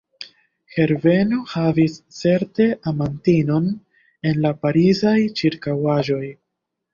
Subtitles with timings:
[0.75, 3.69] Herbeno havis certe amantinon
[4.31, 6.25] en la Parizaj ĉirkaŭaĵoj.